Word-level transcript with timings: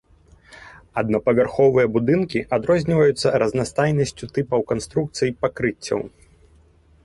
Аднапавярховыя 1.01 1.91
будынкі 1.97 2.39
адрозніваюцца 2.57 3.27
разнастайнасцю 3.45 4.25
тыпаў 4.39 4.59
канструкцый 4.75 5.29
пакрыццяў. 5.43 5.99